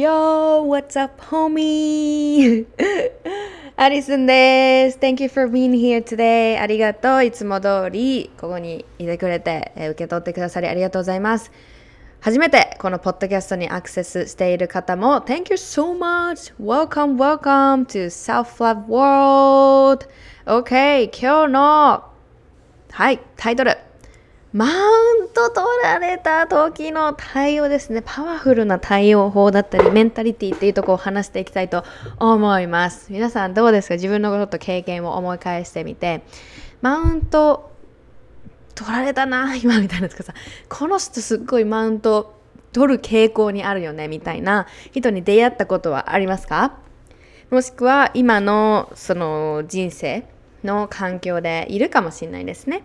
[0.00, 2.66] よー What's up, homie?
[3.76, 4.98] アリスンです。
[4.98, 6.60] Thank you for being here today.
[6.60, 7.24] ありがとう。
[7.24, 11.52] いつも通りここにいてくれて、え受け取ってくださりありがとうございます。
[12.20, 16.52] 初めてこのポッドキャストにアクセスしている方も Thank you so much!
[16.58, 20.08] Welcome, welcome to Self-Love World!
[20.46, 21.10] OK!
[21.16, 22.04] 今日の
[22.90, 23.78] はい、タイトル
[24.54, 28.04] マウント取られた時の対応ですね。
[28.06, 31.82] パワフルな対応法だったり、メンタリティっていうとこを話していきたいと
[32.20, 33.10] 思います。
[33.10, 33.94] 皆さんどうですか？
[33.94, 36.22] 自分のこと経験を思い返してみて、
[36.82, 37.72] マウント
[38.76, 40.34] 取られたな、今みたいなとかさ、
[40.68, 42.38] この人すっごいマウント
[42.72, 46.78] 取る傾向にあるよね、みたいな人に出会ったことはありますか？
[47.50, 50.24] もしくは今のその人生
[50.62, 52.84] の環境でいるかもしれないですね。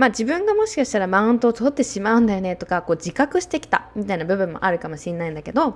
[0.00, 5.74] まあ自分がもしかしたらマウントを取ってしまうんだよねとかこう自覚してきたみたいな部分もあるかもしれないんだけど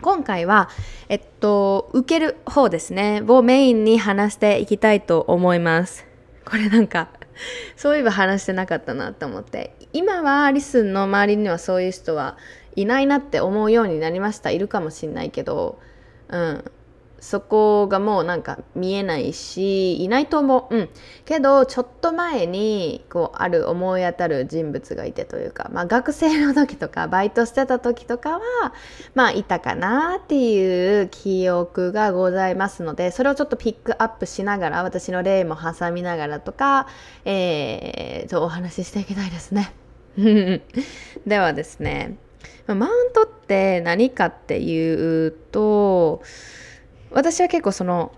[0.00, 0.70] 今回は、
[1.10, 3.22] えっと、受ける方ですね。
[3.28, 6.06] をメインに話していきたいと思います。
[6.46, 7.10] これなんか
[7.76, 9.74] そういえば話してなかったなと思って。
[9.92, 12.38] 今はリスンの周りにはそういう人は
[12.76, 14.50] いないなって思うようになりました。
[14.50, 15.78] いるかもしれないけど
[16.30, 16.64] うん。
[17.20, 20.88] そこがもうなんか見えないしいないと思う、うん、
[21.26, 28.40] けどちょっと前にこうある思い当たる人物がいてというか、まあ、学生の時とかバイトしてた時とかは
[29.14, 36.86] まあいたかなっていう記憶がございますのでそれをちょっとピックアップしながら私の例も挟みながらとか、
[37.26, 39.72] えー、とお話ししていきたいですね。
[41.26, 42.16] ではですね
[42.66, 46.22] マウントって何かっていうと
[47.10, 48.12] 私は結構その、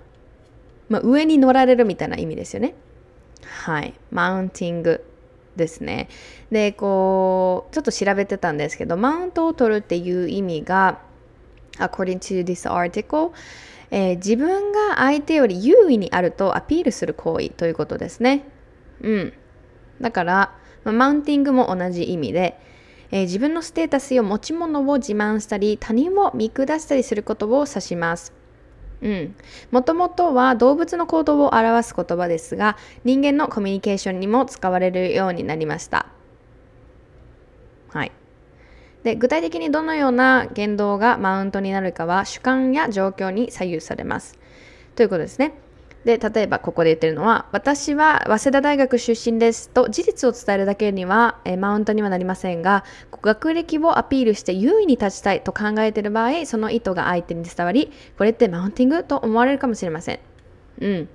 [0.88, 2.74] まあ、上に乗られるみたいな意味ですよね。
[3.64, 3.94] はい。
[4.10, 5.04] マウンティング
[5.56, 6.08] ですね。
[6.50, 11.00] で、こう、ちょっと調べてたんですけど、マウントを取るっていう意味が、
[11.78, 13.32] according to this article、
[13.90, 18.44] えー、自分が相手より優位にあるとアピールする行為ということですね。
[19.02, 19.32] うん。
[20.00, 20.54] だから、
[20.84, 22.58] まあ、マウンティングも同じ意味で、
[23.10, 28.41] えー、自分のステータスや持ち物を自慢したり、他人を見下したりすることを指します。
[29.02, 29.34] うん、
[29.72, 36.06] もともとは動物の行動を表す言葉ですが人間のコミュニケーションにも使われるようになりました。
[37.88, 38.12] はい、
[39.02, 44.38] で具体的にどのような言動がマウントになるかは主観や状況に左右されます。
[44.94, 45.61] ということですね。
[46.04, 52.84] で例えばここで言ってるのは私は早稲田大学出身ですと事実を伝えるだけには、えマウントにはなりませんが
[53.22, 60.20] 学歴をアピールして優位に立ちたいと考えている場合その意図が相手に伝わりこれってマウンティングと思われるかもしれません。
[60.80, 61.08] うん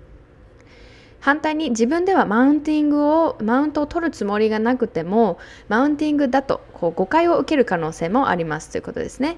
[1.20, 9.38] 反対に自分ではマウンティングをマウントを取るつもりがなくてもマウンティングだとこう誤解を受ける可能性もありますということですね。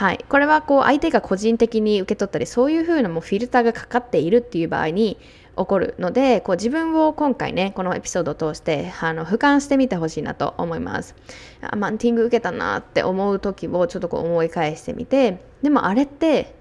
[0.00, 5.18] はい、これはこう相手が個人的に受け取ったりそういうふうなもうフィルターがかかっているっていう場合に
[5.58, 11.14] 起こるのでこう自分を今回ねこのエピソードを通してあの俯瞰してみてほしいなと思います。
[11.60, 16.54] あマンティング受けたなって思う時をちょっとこう思い返してみてでもあれって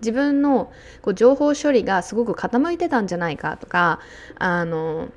[0.00, 4.00] 自分のこう情報処理がすごく傾いてたんじゃないかとか
[4.36, 5.10] あの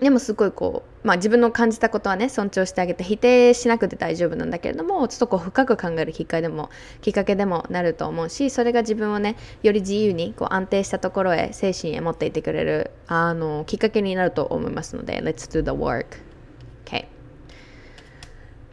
[0.00, 6.70] でもすごいこう、まあ、自分の感じたことはね尊重してあげて否定しなくて大丈夫なんだけれどもちょっとこう深く考えるきっかけでも
[7.00, 16.06] きっかけでもなると思うしそれが自分をねより自由にこう安定したところへ精神へ持っていってくれるあのきっかけになると思いますので Let's do the work
[16.84, 17.06] OK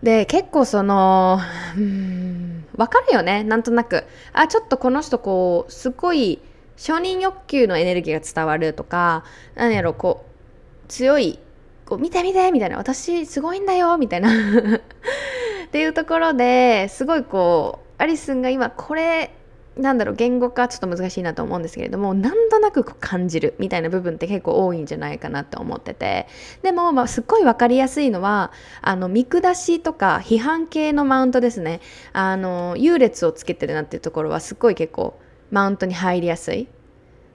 [0.04, 1.40] で結構その
[1.76, 6.40] うん分かるよねなんとなくあちょっとこの人こうすごい
[6.78, 9.26] 承認欲求のエネルギーが伝わるとか
[9.56, 11.40] 何やろこう強い
[11.90, 12.78] こう見て見てみたいな。
[12.78, 14.30] 私すごいんだよみたいな。
[15.68, 19.32] っていうところですごいこうアリスンが今これ
[19.78, 26.28] なんだろう言語化ちょっと難しいなと思うんですけれどもなんとなく感じるみたいな部分って結構多いんじゃないかなと思ってて。
[26.64, 28.52] でも、まあ、すっごい分かりやすいのは
[28.82, 31.82] あの見下しとか批判系のマウントですね。
[32.14, 35.20] あの優劣をつけてるなっていうところはすっごい結構
[35.52, 36.68] マウントに入りやすい。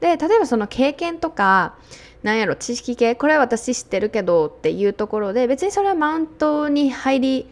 [0.00, 1.76] で例えばその経験とか
[2.24, 3.14] なんやろ知識系？
[3.14, 7.50] これは私知ってるけどっていうところで別にそれはマウントに入り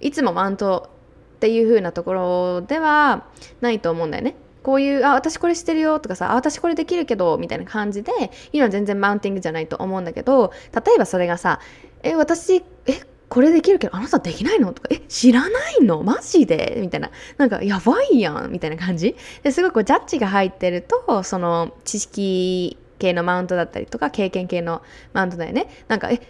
[0.00, 0.90] いつもマウント
[1.36, 3.24] っていう風なところでは
[3.60, 4.36] ないと思うんだよね。
[4.62, 8.12] こういう「あ私これしてるよ」とかさ「あ私これできるけど」みたいな感じで
[8.52, 11.58] 今全然マウンティングじゃないと思うんだけど例えばそれがさ
[12.04, 16.02] 「え私えこれできるけどあなたできないの?」とか「え知らないの？
[16.04, 24.82] マジで?」みたいななんか「やばいやん」みたいな感じですごいこうジャッジが入ってるとその知識系のマウントだったりとか経験系の
[25.12, 26.20] マウントだよねなんか「え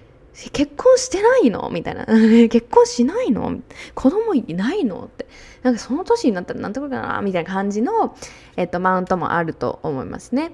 [0.53, 1.69] 結婚してないの？
[1.71, 2.07] みたいな。
[2.49, 3.61] 結婚しないの？
[3.95, 5.05] 子供いないの？
[5.05, 5.27] って。
[5.63, 7.21] なんかその年になったらなんてことかな？
[7.21, 8.17] みたいな感じの、
[8.57, 10.53] えっと、マウントもあると思いますね。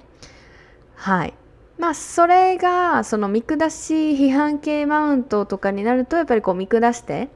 [0.95, 1.33] はい。
[1.77, 7.29] まあそれがその見下し批判系マウントとかになるとやっぱりこう見下して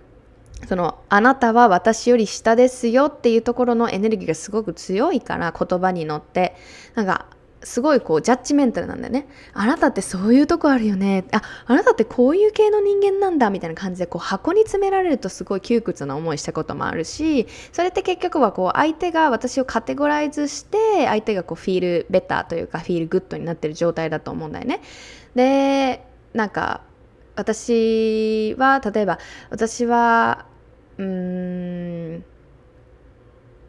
[0.68, 6.58] そのあなたは私より下ですよっていうところのエネルギーがすごく強いから言葉に乗って
[6.96, 7.28] なんか
[7.64, 9.28] すごいこうジャッジメンタルなんだよね。
[9.54, 11.26] あなたってそういうとこあるよね。
[11.32, 24.82] あ、あなたってこういう系の人間なんだみたいな感じでこう箱に詰められるとすごい窮屈な思いしたこともあるし、それって結局はこう相手が私をカテゴライズして相手がこうフィールベターというかフィールグッドになってる状態だと思うんだよね。
[25.36, 26.82] で、なんか
[27.36, 29.20] 私は例えば
[29.50, 30.46] 私は
[30.98, 32.26] うーん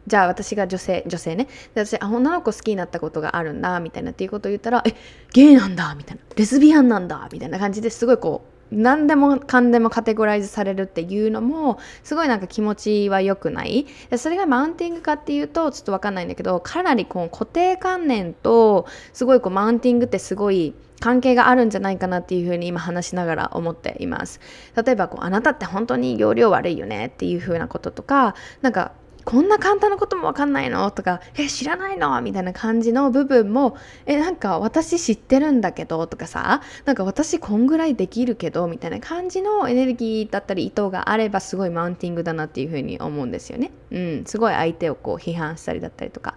[0.07, 1.47] じゃあ私が女性女性ね。
[1.73, 4.93] で私あ女の子好きになったことがあるんだみたいなっていうことを言ったらえ
[5.33, 6.23] ゲイなんだみたいな。
[6.35, 13.85] レズビアンなんだみたいな感じですごいこう何でもかんでもカテゴライズされるっていうのもすごいなんか気持ちは良くない。
[14.09, 24.39] でそれがマウンティングかっていうとちょっと分かんないんだけどかなりこう固定観念とすごいこうマウンティングってすごい関係があるんじゃないかなっていうふうに今話しながら思っています。
[24.83, 28.93] 例えばこうあなたって本当に容量悪いよねっていうふうなこととかなんか
[29.25, 30.89] こんな簡単なこともわかんないの？
[30.91, 32.21] とか、え、知らないの？
[32.21, 33.75] みたいな感じの部分も、
[34.05, 36.05] え、なんか私知ってるんだけど？
[36.05, 38.67] とかさ、なんか私こんぐらいできるけど？
[38.67, 43.71] みたいな感じのエネルギーだったり意図があればすごいマウンティングだなっていうふうに思うんですよね。
[43.91, 46.35] うん、すごい相手をこう批判したりだったりとか。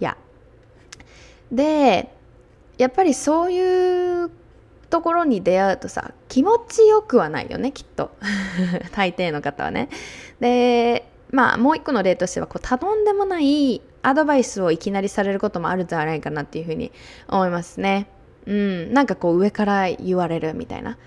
[0.00, 0.16] いや。
[1.50, 2.14] で、
[2.78, 4.30] やっぱりそういう
[4.90, 8.10] ところに出会うとさ気持ちよくはないよねきっと
[8.92, 9.90] 大抵の方はね
[10.40, 16.92] でまあもう一個の例としてはこう頼んでもないアドバイスをいきなりされることもあるんじゃないかなっていうふうに
[17.28, 18.08] 思いますね。
[18.46, 20.98] うん、なんかこう上から言われるみたいな。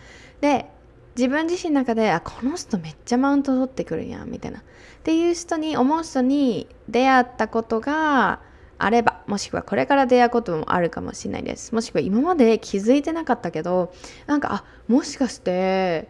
[0.41, 0.67] で
[1.15, 4.63] 自分自身の中であこの人めっちゃマウント取ってくるやんみたいなっ
[5.03, 8.39] ていう人に思う人に出会ったことが
[8.77, 13.93] あればもしくはこれから出会うこともあるかもしれないですもしくは今まで気づいてなかったけど
[14.25, 16.07] なんかあもしかして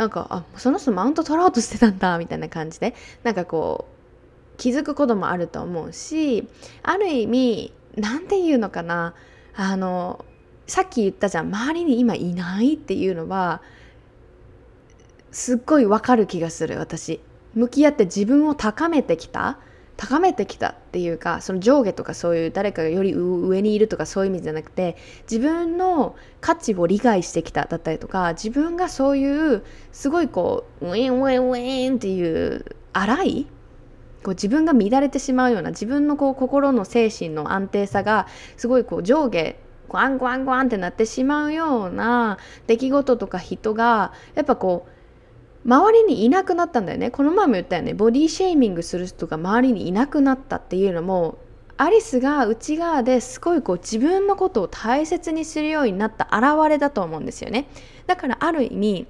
[0.00, 2.94] なんかあその人マウント取ろうとしてたんだみたいな感じで。
[3.22, 6.48] なんかこう気づくこともあると思うし
[6.82, 9.12] ある意味何て言うのかな。
[9.54, 10.24] あの
[10.66, 11.54] さっき言ったじゃん。
[11.54, 13.60] 周りに今いないっていうのは
[15.32, 17.20] すっごいわかる気がする私。
[17.54, 19.58] 向き合って自分を高めてきた。
[20.00, 24.96] 高めてきたっていうかその上下とかそういう誰かがより上にいるとかそういう意味じゃなくて
[25.30, 29.62] 自分の価値を理解してきただったりとか自分がそういう
[29.92, 32.64] すごいこうウィンウィンウィンっていう
[32.94, 33.46] 荒い
[34.24, 38.26] こう自分が乱れてしまうような自分のこう心の精神の安定さが
[38.56, 39.56] すごいこう上下
[39.88, 44.99] ゴワンゴワンゴワンってなってしまうような出来事とか人がやっぱこう
[45.64, 47.10] 周りにいなくなったんだよね。
[47.10, 47.94] この前も言ったよね。
[47.94, 51.38] ボディシェーミングする人が周りにいなくなったっていうのも
[51.76, 57.68] アリスが内側ですごいこう自分のことを大切にするようになった表れだと思うんですよね。
[58.06, 59.06] だからある意味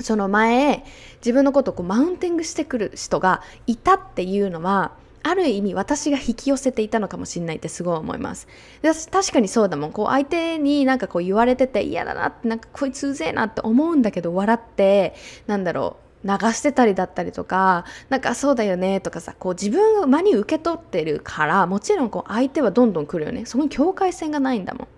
[0.00, 0.84] その前
[1.16, 4.92] 自分のことをこうマウンティングしてくる人がいたっていうのは
[5.28, 8.48] ある意味私が引き寄せていたのかもしれないってすごい思います。
[8.82, 9.92] で確かにそうだもん。
[9.92, 15.14] こう相手になんかこう言われてて嫌だなってなんかこいつうぜえなって思うんだけど笑って
[15.46, 23.46] なんだろう流してたりだったりとかなんかそうだよねとかさこう自分を間に受け取ってるからもちろんこう相手はどんどん来るよね。
[23.46, 24.88] そこに境界線がないんだもん。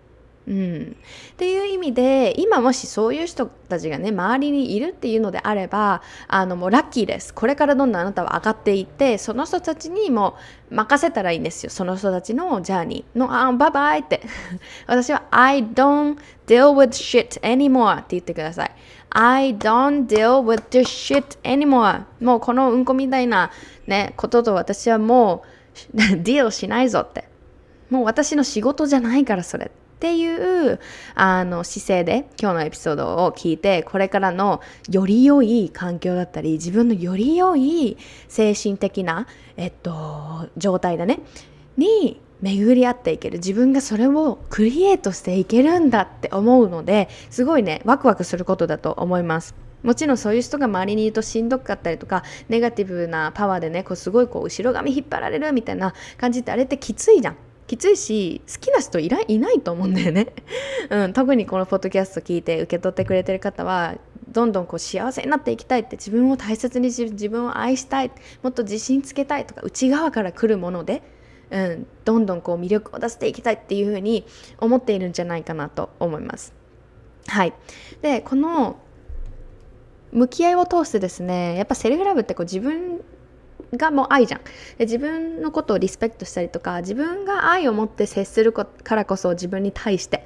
[0.49, 0.97] うん、
[1.33, 7.33] っていう意味で今もしそういう人たちがね周りにいるっていうのであればあのもうラッキーです。
[7.35, 10.37] これからどんどんあなたは上がっていってその人たちにも
[10.71, 11.71] 任せたらいいんですよ。
[11.71, 14.23] その人たちのジャーニーのあバイバイって。
[14.89, 16.17] 私は I don't
[16.47, 18.71] deal with shit anymore って言ってください。
[19.11, 23.51] I don't deal with this shit anymore もうこのうんこみたいな
[23.87, 25.45] ねことと私はも
[25.95, 27.29] う ディールしないぞって。
[27.91, 29.71] もう私の仕事じゃないからそれ。
[30.01, 30.81] っていう
[31.15, 39.27] あの姿勢で今日のエピソードを聞いてこれからのより良い環境だったり自分のより良い精神的な、
[39.59, 41.21] えっと、状態だね
[41.77, 49.55] に巡り合っていける自分がそれをクリエイトしていけるんだって思うのですごいねワクワクすることだと思います。
[49.83, 57.37] もちろんそういう人が周りにいるとしんどかったりとかネガティブなパワーでねこうすごいこう後ろ髪引っ張られるみたいな感じってあれってきついじゃん
[57.71, 60.27] きついし好きな人いらいないと思うんだよね、
[60.91, 63.97] うん、 特にこのポッドキャスト聞いて受け取ってくれてる方は
[64.29, 68.11] どんどんこう幸せになっていきたいって自分を大切にし自分を愛したい
[68.43, 71.01] もっと自信つけたいとか内側から来るもので、
[71.53, 74.27] うん、どんどんこう魅力を出していきたいっていうふうに
[74.59, 76.53] 思っているんじゃないかなと思います。
[77.29, 77.53] はい、
[78.03, 78.81] でこの
[80.11, 83.01] 向き合いを通してですねやっぱセルフラブってこう自分
[83.77, 84.41] がもう愛じゃん。
[84.79, 90.25] で自分のことをリスペクトしたりとか自分が愛を持って接するからこそ自分に対して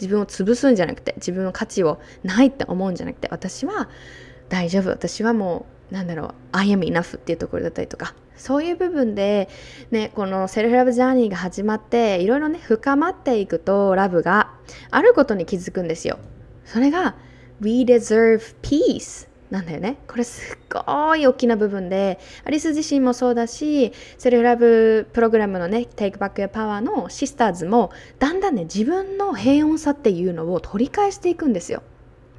[0.00, 3.88] 自分を潰すんじゃなくて自分の価値をないって思うんじゃなくて私は
[4.48, 4.90] 大丈夫。
[4.90, 9.48] 私はもうなんだろう I am enough っていうところだったりとかそういう部分で、
[9.90, 14.50] ね、このセルフラブジャーニーが始まっていろいろね深まっていくとラブが
[14.90, 16.18] あることに気づくんですよ。
[16.64, 17.16] それが
[17.60, 19.98] We deserve peace なんだよね。
[20.08, 31.82] これすっごい大きな部分でアリス自身もそうだしセルフラブプログラムのね Take Back Your Power のシスターズもだんだんね自分の平穏さっていうのを取り返していくんですよ。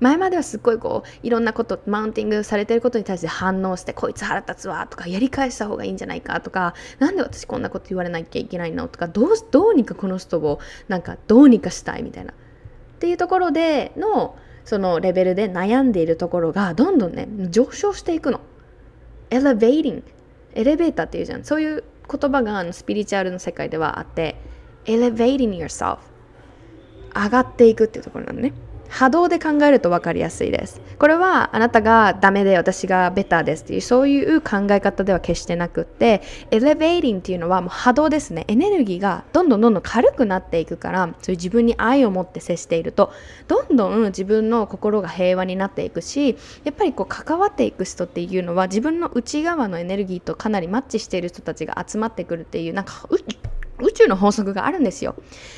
[0.02, 10.60] 前まではすっごいこういろんなことマウンティングされてることに対して反応してこいつ腹立つわとかやり返した方がいいんじゃないかとかなんで私こんなこと言われなきゃいけないのとかどうどうにかこの人を
[10.90, 12.34] なんかどうにかしたいみたいな。
[12.34, 12.36] っ
[12.98, 14.36] ていうところでの
[14.66, 18.42] そのレベルで悩んでいるところがどんどんね上昇していくの。
[19.30, 20.04] エレベーティング
[20.54, 24.36] エレベーターっていうじゃんそういう言葉があのスピリチュアルの世界ではあって
[24.86, 25.98] elevating yourself
[27.14, 28.54] 上がっていくっていうところなのね。
[28.90, 30.82] 波動で考えると分かりやすいです。
[30.98, 43.12] これはあなたがダメで私がベターですっていうそういう考え方では決してなくってエレベーティングっていうのはもう波動ですねエネルギーがどんどんどんどん軽くなっていくからそういう自分に愛を持って接していると
[43.48, 53.08] どんどん自分の心が平和になっていくしやっぱりこう関わっていく人っていうのは自分の内側のエネルギーとかなりマッチしている人たちが集まってくるっていうなんか
[53.82, 55.16] 宇宙の法則があるんですよ。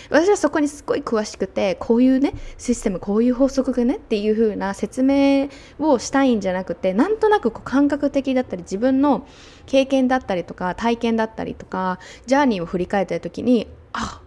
[0.10, 9.28] 私はそこにすごい詳しくてこういうねシステムこういう法則がねっていう風な説明をしたいんじゃなくてなんとなくこう感覚的だったり自分の
[9.66, 14.22] 経験だったりとか体験だったりとかジャーニーを振り返った時にあ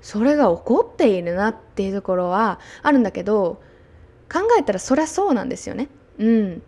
[0.00, 3.60] それが起こっているなっていうところはあるんだけど
[4.32, 5.88] 考えたらそりゃそうなんですよね。
[6.18, 6.62] うん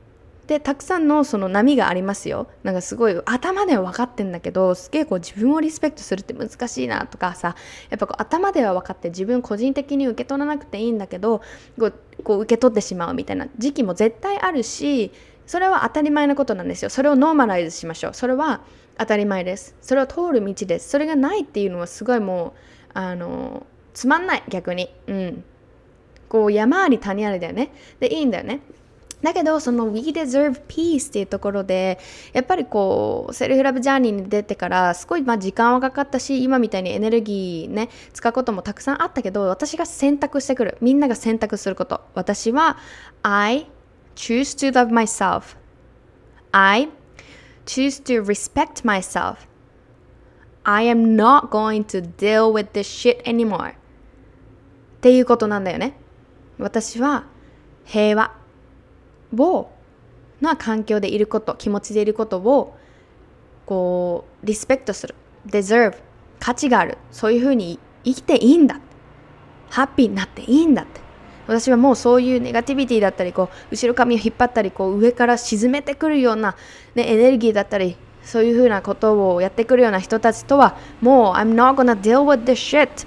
[0.49, 2.49] でたくさんのその波がありますよ。
[2.63, 7.55] なんかすごい頭では分かってんだけどすげえこう自分をリスペクトするって難しいなとかさ
[7.91, 11.43] やっぱこう頭では分かって自分個人的に受け取らなくていいんだけど
[11.79, 15.13] こうこう受け取ってしまうみたいな時期も絶対あるし
[15.47, 16.91] それは当たり前なことなんですよ。
[16.91, 18.15] それをノーマライズしましょう。
[18.15, 18.61] それは
[18.99, 19.77] 当たり前です。
[19.81, 20.89] それを通る道です。
[20.89, 22.53] それがないっていうのはすごいもう
[22.93, 24.95] あのつまんない逆に。
[25.07, 25.45] うん。
[26.29, 27.73] こう山あり谷ありだよね。
[28.01, 28.61] でいいんだよね。
[29.23, 31.99] だけどその We deserve peace っていうところで
[32.33, 40.79] やっぱりこうセルフラブジャーニーに出てからすごいまあ時間はかかったし今みたいにエネルギーね使うこともたくさんあったけど私が選択してくる。
[40.81, 42.03] みんなが選択すること。
[42.15, 42.79] 私は
[43.23, 43.67] I
[44.15, 45.57] choose to love myself.
[46.53, 46.89] I
[47.67, 49.49] choose to respect myself.
[50.63, 53.73] I am not going to deal with this shit anymore.
[53.73, 53.75] っ
[55.01, 55.97] ていうことなんだよね。
[56.59, 57.25] 私は
[57.85, 58.48] 平和。
[59.37, 59.71] を
[60.41, 62.77] な環境でいること気持ちでいることを
[63.67, 65.15] こうリスペクトする。
[65.47, 65.97] deserve
[66.39, 66.99] 価値がある。
[67.11, 68.81] そういうふうに生きていいんだ。
[69.71, 71.01] ハッピーになっていいんだって。
[71.49, 76.57] 私はもうそういうネガティビティだったりこう後ろ髪を引っ張ったりこう上から沈めてくるような、
[76.95, 83.07] ね、エネルギーだったりそういうふうなことをやってくるような人たちとはもう I'm not gonna deal with this shit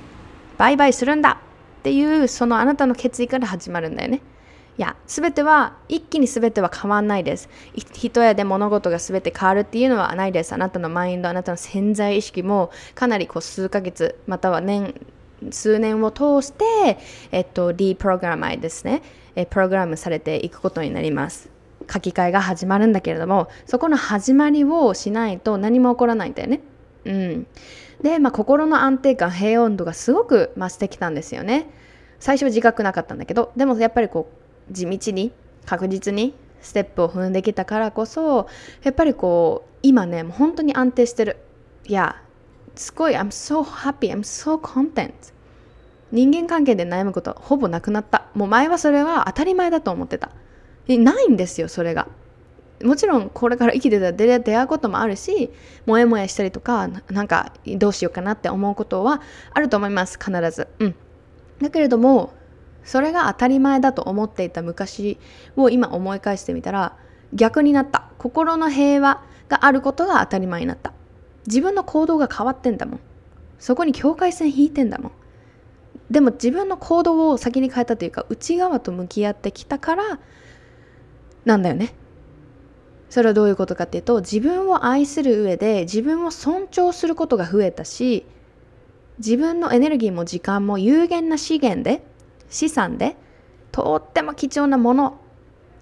[0.57, 1.39] バイバイするんだ。
[1.81, 4.21] っていうそのあなたの決意から始まるんだよね。
[4.81, 7.49] や、すべては、一気にすべては変わんないです。
[7.75, 10.53] 人やで物事がすべて変わるっていうのはないです。
[10.53, 14.93] あなたのマインド、あなたの潜在意識もかなりこう数ヶ月、または年、
[15.51, 16.97] 数年を通して、
[17.31, 19.01] えっと、リプログラマイですね、
[19.35, 21.49] えプログラムされていくことになります。
[21.91, 26.61] 書き換えが始まるんだけれども、そこの始まりをしないと何も起こらないんだよね。
[27.05, 27.47] うん。
[28.01, 31.69] で、まあ、心の安定感、平穏度がすごく増してきたんですよね。
[32.19, 35.31] 最初は自覚なかったんだけど、でもやっぱりこう、地道に
[35.65, 38.47] 確実にステップを踏んできたからこそ
[38.83, 41.37] やっぱりこう今ねもう本当に安定してる。
[41.87, 42.21] いや
[42.75, 45.11] すごい I'm so happy I'm so content
[46.11, 48.27] 人間関係で悩むことほぼなくなった。
[48.35, 50.31] もう前はそれは当たり前だと思ってた。
[50.87, 52.07] ないんですよそれが。
[52.83, 55.51] もちろんこれから生きてたら出会うこともあるし
[55.85, 59.21] モヤモヤしたりとかなんかどうしようかなって思うことは
[59.53, 60.67] あると思います必ず。
[60.79, 60.95] うん。
[61.61, 62.33] だけれども
[62.83, 65.19] それが当たり前だと思っていた昔
[65.55, 66.97] を今思い返してみたら
[67.33, 68.09] 逆になった。
[68.17, 70.93] 心の平和があることが当たり前になった。
[71.47, 72.99] 自分の行動が変わってんだもん。
[73.59, 75.11] そこに境界線引いてんだもん。
[76.09, 80.19] でも自分の行動を先に変えたというか内側と向き合ってきたから
[81.45, 81.93] なんだよね。
[83.09, 88.25] それはどういうことかっていうと自分を愛する上で自分を尊重することが増えたし
[89.17, 92.05] 自分のエネルギーも時間も有限な資源で
[92.51, 93.15] 資産で
[93.71, 95.17] とっても貴重なもの。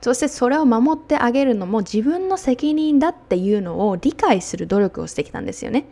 [0.02, 5.88] そしてそれを守ってあげるのも自分の責任だっていうのを理解する努力をしてきたんですよね。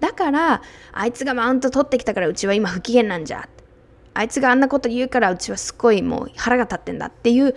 [0.00, 3.48] だからあいつがマウント取ってきたからうちは今不機嫌なんじゃ。
[4.12, 7.54] あいつがあんなこと言うからうちはすごいもう腹が立ってんだっていう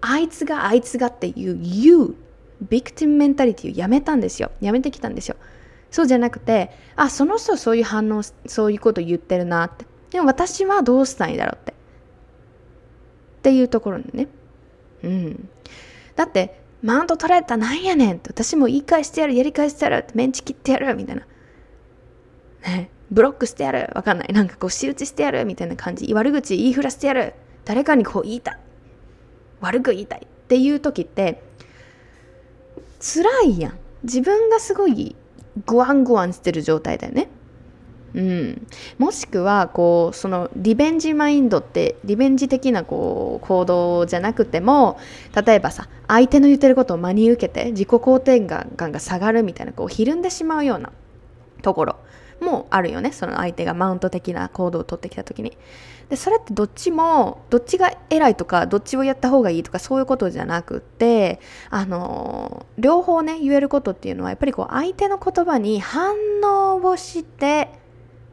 [0.00, 2.16] あいつがあいつがっていう You
[2.68, 4.50] ビクティムメンタリティをやめたんですよ。
[4.60, 5.36] やめてきたんですよ。
[5.90, 9.86] そうじゃなくてあその人そういう反応そういうこと言ってるなって。
[10.10, 11.77] でも私はどうしたらいいだろうって。
[13.38, 14.28] っていうところね。
[15.02, 15.48] うん。
[16.16, 21.26] だって、マウント取られたなんやねんって私も言い返してやる、やり返してやるってメンチ切ってやるみたいな。
[22.62, 22.90] ね。
[23.10, 23.90] ブロックしてやる。
[23.94, 24.32] わかんない。
[24.32, 26.12] なんかこう、仕打ちしてやるみたいな感じ。
[26.12, 27.34] 悪口言いふらしてやる。
[27.64, 28.58] 誰かにこう言いたい。
[29.60, 31.42] 悪く言いたいっていう時って、
[33.00, 33.78] 辛いやん。
[34.02, 35.16] 自分がすごい
[35.66, 37.28] グワングワンしてる状態だよね。
[38.14, 38.66] うん、
[38.98, 44.98] もしくはこうそのリベンジマインドってリベンジ的なこう行動じゃなくても
[45.46, 50.92] 例えばさ相手の言ってることを真に受けて自己肯定感が下がるみたいなこうひるんでしまうような
[51.62, 51.96] ところ
[52.40, 53.12] もあるよね。
[53.12, 55.56] その相手がマウント的な行動をとってきた時に。
[56.08, 61.38] でそれってどっちもどっちが偉いとかどっちをやった方がいいとかそういうことじゃなくって
[61.68, 67.68] あの両方ね言えることっていうのはやっぱりこう相手の言葉に反応をして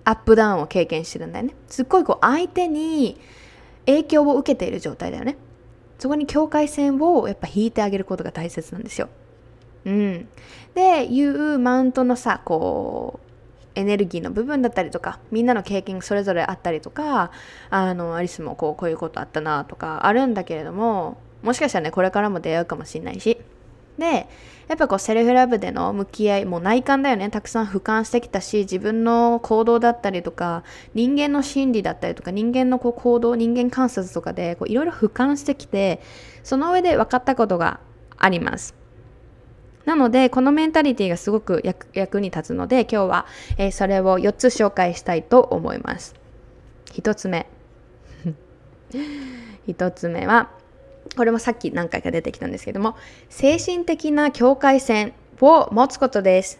[0.05, 1.55] アップダウンを経験してるんだよね。
[1.67, 3.19] すっごいこう相手に
[3.85, 5.38] 影響を受けている状態だよね。
[6.00, 9.09] そこに境界線をやっぱ引いてあげることが大切なんですよ。
[9.85, 10.27] うん。
[10.74, 13.25] でいうマウントのさこう
[13.79, 17.31] エネルギーの部分だったりとかみんなの経験それぞれあったりとか
[17.70, 23.39] あのアリスもこうこういうことあったなとかあるんだけれどももしかしたらねこれからも出会うかもしれないし。
[23.98, 24.27] で
[24.68, 27.30] やっぱこうセルフラブでの向き合いもう内観だよね。
[27.30, 36.01] たくさん俯瞰してきたし自分の行動だったりとか人間の心理だったりとか人間のこう行動人間観察とかでいろいろ俯瞰してきて
[36.44, 37.80] その上で分かったことが
[38.18, 38.75] あります。
[39.86, 41.62] なのでこのメンタリティがすごく
[41.94, 43.25] 役に立つので今日は、
[43.58, 46.16] えー、それを4つ紹介したいと思います。
[46.94, 47.48] 1つ目。
[49.68, 50.50] 1つ目は
[51.15, 52.96] これもさっき何回か出てきたんですけども
[53.29, 56.59] 精神的な境界線を持つことです。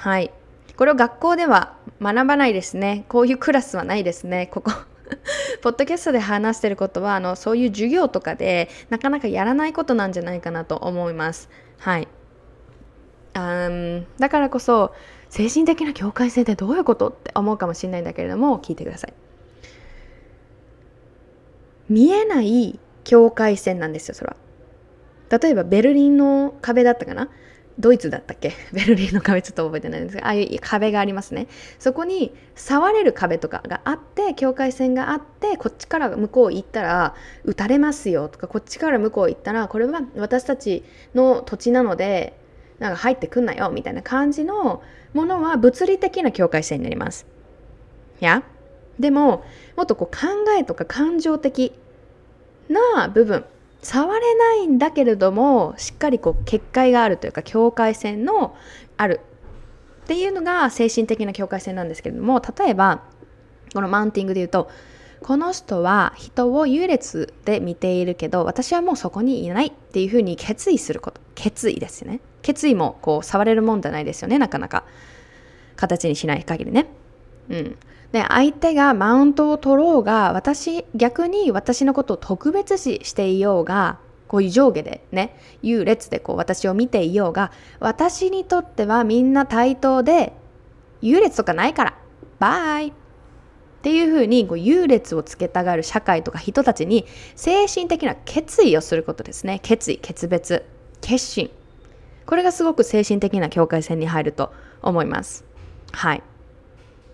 [0.00, 0.30] はい。
[0.76, 3.04] これを学校では学ばないですね。
[3.08, 4.48] こういうクラスはないですね。
[4.52, 4.70] ここ。
[5.62, 11.48] ポッドキャストで話してることはあのそういう授業とかでなかなかやらないことなんじゃないかなと思います。
[11.78, 12.08] はい。
[13.34, 13.70] あ
[14.18, 14.92] だからこそ
[15.28, 19.14] 精神的な境界線ってどういうことって思うかもしれないんだけれども聞いてください。
[21.88, 22.78] 見えない
[23.08, 24.36] 境界線なんですよそれは。
[25.40, 27.30] 例えばベルリンの壁だったかな？
[27.78, 28.52] ドイツだったっけ？
[28.74, 31.46] ベルリンの壁ちょっと覚えてないんですがああいう壁がありますね。
[31.78, 42.38] そこに触れる壁とかがあって境界線があってこっちから向こう行ったら撃たれますよとかこっちから向こう行ったらこれは私たちの土地なので
[42.78, 44.82] なんか入ってくんなよみたいな感じの
[45.14, 47.26] ものは物理的な境界線になります。
[48.20, 48.42] いや？
[48.98, 49.44] でも
[49.76, 50.26] もっとこう考
[50.58, 51.72] えとか感情的
[52.68, 53.44] な部分。
[53.82, 58.56] 触れないんだけれどもしっかりこう結界があるというか境界線の
[58.96, 59.20] ある。
[60.04, 63.02] っていうのが精神的な境界線なんですけれども例えば
[63.74, 64.70] このマウンティングで言うと
[65.22, 71.20] この人は人を優劣で見ているけど私はもうそこにいないっていうふうに決意すること。
[71.34, 72.20] 決意ですよね。
[72.42, 74.84] 決意もこう触れるもんじゃないですよねなかなか。
[75.76, 76.86] 形にしない限りね。
[77.50, 77.76] うん。
[78.12, 90.32] で相手がマウントを取ろうが私逆に私のことを特別視していようがこういう上下でね優劣でこう私を見ていようが私にとってはみんな対等で
[91.02, 91.98] 優劣とかないから。
[92.38, 92.88] バイ。
[92.88, 97.06] っていうふうにこう優劣をつけたがる社会とか人たちに
[97.36, 99.60] 精神的な決意をすることですね。
[99.62, 100.64] 決意決別
[101.00, 101.50] 決心。
[102.26, 105.44] これがすごく精神的な境界線に入ると思います。
[105.92, 106.22] はい。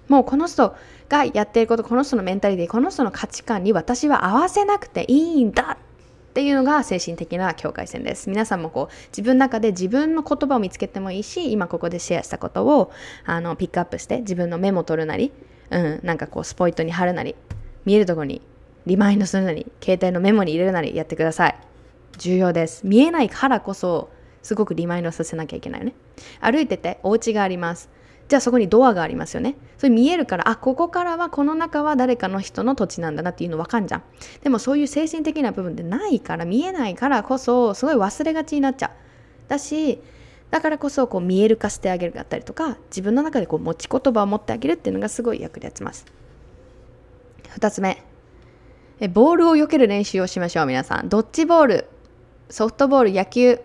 [0.08, 0.74] もうこの人
[1.08, 8.28] がやっていることこの人のメンタリティこの人の価値観に私は合わせなくていいんだっていうのが精神的な境界線です。
[8.28, 12.90] 皆さんもこう自分の中で自分の言葉を見つけてもいいし今ここでシェアしたことを
[13.24, 15.32] あのピックアップして自分のメモ取るなり、
[15.70, 17.36] うん、なんかこうスポイトに貼るなり
[17.84, 18.42] 見えるところに
[18.86, 21.56] リマインドするなり携帯のメモに入れるなりやってください。
[22.18, 22.84] 重要です。
[22.84, 24.10] 見えないからこそ
[24.42, 25.94] すごくリマインドさせなきゃいけないよね。
[26.40, 27.88] 歩いててお家があります。
[28.28, 29.56] じゃあそこにドアがありますよね。
[29.76, 34.02] それ見えるからあここからはこの中は誰かの人の土地なんだなっていうの分かんじゃん。
[34.42, 38.90] でもそういう精神的な部分ってないから見えないからこそすごい忘れがちになっちゃう。
[39.48, 40.00] だし
[40.50, 46.06] だからこそこう見える化してあげるだったりとか自分の中でこう持ち言葉を持ってあげるっていうのがすごい役立ちます。
[47.58, 48.02] 2つ目。
[49.00, 51.08] えボールを避ける練習をしましょう皆さん。
[51.08, 51.88] ドッジボール
[52.48, 53.60] ソフトボール野球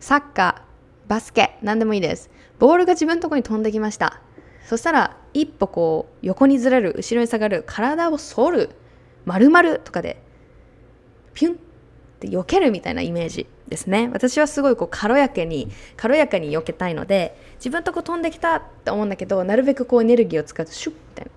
[0.00, 2.30] サッカーバスケ何でもいいです。
[2.58, 4.20] ボールが自分のとこに飛んできました。
[4.66, 8.70] そしたら一歩こう横にずれる後ろに下がる体を反る
[9.24, 10.22] 丸々とかで
[11.32, 11.56] ピュンっ
[12.20, 14.10] て避けるみたいなイメージですね。
[14.12, 21.30] 私はすごいこう軽やかに軽やかに避けたいので自分とこ飛んできたって思うんだけどなるべくこうエネルギーを使うとシュッみたいな。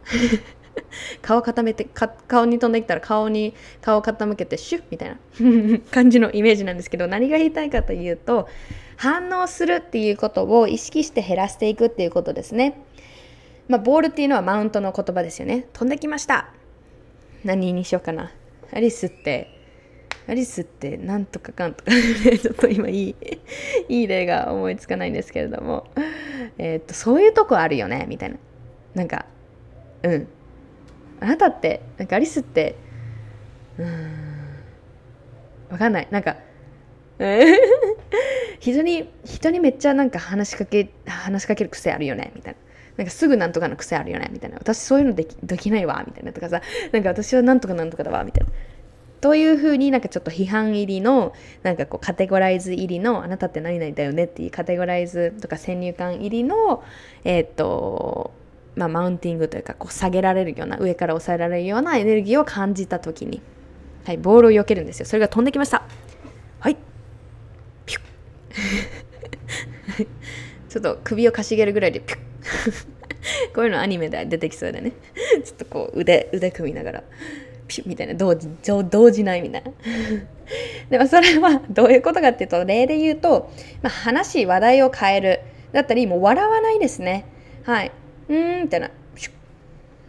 [1.21, 1.85] 顔固めて
[2.27, 8.47] 顔に飛んできたら顔に顔を傾けてシュッみたいな感じのイメージなんですけど何が言いたいかというと
[9.01, 12.79] 反応するっていうことを意識して減らしていくっていうことですね。
[13.67, 15.65] まあ、ボールっていうのはマウントの言葉ですよね。
[15.73, 16.53] 飛んできました。
[17.43, 18.31] 何にしようかな。
[18.71, 19.57] アリスって、
[20.27, 21.89] アリスってなんとかかんとか
[22.39, 23.15] ちょっと今いい、
[23.89, 25.87] いい例が思いつかないんですけれども、
[26.59, 28.37] えー、っと、そういうとこあるよね、みたいな。
[28.93, 29.25] なんか、
[30.03, 30.27] うん。
[31.21, 32.75] あなたって、なんかアリスって、
[33.79, 34.11] うーん、
[35.71, 36.07] わかんない。
[36.11, 36.37] なんか、
[38.61, 42.59] 人に人にめっちゃなんか話しかけ話しかける癖あるよねみたいな。
[42.97, 44.57] なんかすぐなんとかの癖あるよねみたいな。
[44.57, 46.61] 私そういうのできできないわみたいなとかさ。
[46.91, 48.53] なんか私はなんとかなんとかだわみたいな。
[49.19, 56.83] というふうになんかちょっと批判入りのなんかこうカテゴライズ入りのあなたって何々だよねっていうカテゴライズとか先入観入りの
[57.23, 58.31] えー、と
[58.75, 63.41] まあマウンティングというかこう下げられるような上から押さえられるようなエネルギーを感じた時に。
[64.05, 65.05] はいボールを避けるんですよ。
[65.05, 65.83] それが飛んできました。
[66.59, 66.90] はい。
[70.69, 72.19] ちょっと首をかしげるぐらいでピュッ。
[73.53, 74.93] こういうのアニメで出てきそうでね。
[75.43, 77.03] ちょっとこう腕腕組みながら
[77.67, 78.49] ピュッみたいな同時
[78.89, 79.71] 同時ないみたいな。
[80.89, 85.39] でもそれはどういうことかっていうと例で言うと、まあ、話話題を変える。
[85.71, 87.25] だったりもう笑わないですね。
[87.63, 87.91] はい。
[88.29, 88.91] うんみたいな。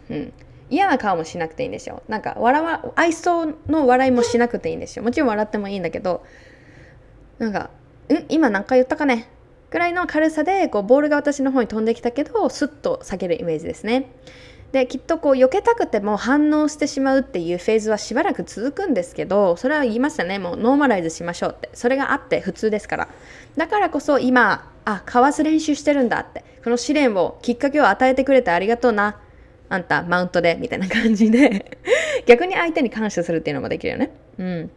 [0.09, 0.33] うん。
[0.69, 2.03] 嫌な顔もしなくていいんですよ。
[2.07, 5.03] なんか笑わ愛想の笑いもしなくていいんですよ。
[5.03, 6.25] もちろん笑ってもいいんだけど
[7.39, 7.69] なんか
[8.09, 9.29] ん今何回言ったかね。
[9.69, 14.11] ぐらいの軽さでこうボールが私の方に飛んできたけどスッと下げるイメージですね。
[14.71, 20.39] できっとこう避けたくても反応してしまうっていうフェーズはしばらく続くんですけどそれは言いましたね。
[20.39, 21.69] もうノーマライズしましょうって。
[21.73, 23.07] それがあって普通ですから。
[23.57, 26.43] だからこそ今あかわす練習してるんだって。
[26.63, 29.19] この試練をきっかけを与えてくれてありがとうな。
[29.69, 31.77] あんたマウントでみたいな感じで。
[32.25, 34.11] 逆に相手に感謝するっていうのもできるよね。
[34.37, 34.71] うん。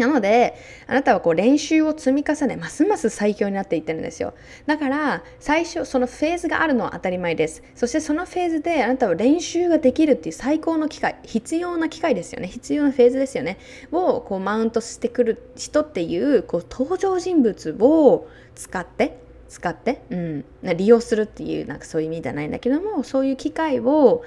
[0.00, 0.54] なので、
[0.86, 4.34] あなたはこう練習を積み重ね、ますます最強になっていってるんですよ。
[4.66, 7.62] だから、最初、そのフェーズがあるのは当たり前です。
[7.74, 12.48] そしてそのフェーズであなたは練習ができるっていう最高の機会、必要な機会ですよね。
[12.48, 13.58] 必要なフェーズですよね。
[13.92, 20.44] をこうマウントしてくる人っていうこう登場人物を使って、使って、うん、
[20.76, 24.22] 利用するっていうなんかそういう意味じゃないんだけども、そういう機会を、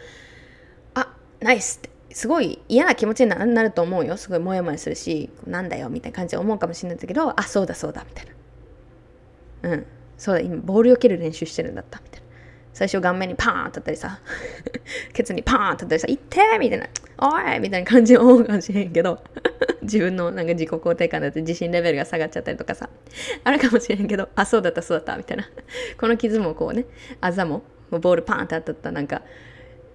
[0.93, 4.17] あ、ナイスってすごい嫌な気持ちになると思うよ。
[4.17, 8.25] すごいモヤモヤするしなんだよみたいな感じで思うかもしれないんだけどあそうだそうだみたい
[9.63, 9.69] な。
[9.69, 9.85] うん。
[10.17, 11.99] そうだ今ボールを蹴る練習してるんだった。
[12.03, 12.27] みたいな。
[12.73, 14.19] 最初顔面にパーン当たったりさ
[15.13, 16.87] ケツにパーン当たったりさ「いってみたいな
[17.19, 19.21] 「おい!」みたいな感じで思うかもしれんけど
[19.83, 22.89] 自分のなんか自己肯定感だって自信レベルが下がっちゃったりとかさ
[23.43, 25.49] あるかもしれんけどあそうだったそうだったみたいな。
[25.99, 26.85] この傷もこうね
[27.19, 29.21] あざもボールパーンって当たったなんか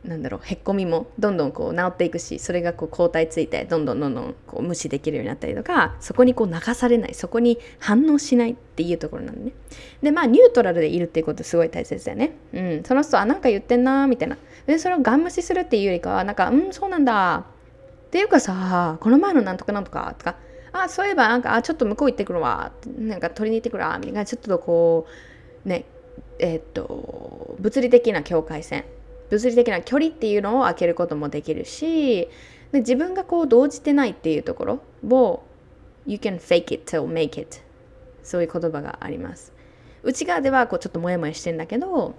[0.07, 9.53] なんだろうへっこみもどんどんこう治っていくしそれがこう抗体ついてどんどんどんどんこう無視できるようになったりとかそこにこう流されないそこに反応しないっていうところなんでね。
[10.03, 12.37] でまあニュートラルでいるっていうことすごい大切だよね。
[12.53, 12.83] うん。
[12.85, 14.39] その人あなんか言ってんなみたいな。
[14.67, 17.37] でそれをガン無視するっていうよりかはなんかうんそうなんだ。
[18.07, 20.37] っていうかさこの前のなんとかなんとかとか。
[20.73, 22.73] あそういえばなんかあちょっと向こう行ってくるわ。
[22.99, 23.97] なんか取りに行ってくるわ。
[23.99, 24.25] みたいな。
[24.25, 25.07] ちょっとこ
[25.65, 25.87] うね
[26.39, 28.85] えー、っと物理的な境界線。
[29.31, 32.29] 物理的な距離っていうのを開けることもできるし
[32.73, 35.43] で自分がこう動じてないっていうところを
[36.07, 37.59] You can fake it till make it
[38.23, 39.53] そういう言葉があります。
[40.03, 42.15] 内側ではこうちょっとモヤモヤしてんだけども